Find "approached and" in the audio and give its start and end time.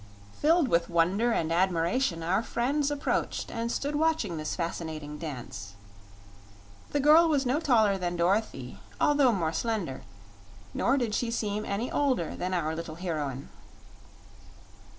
2.89-3.71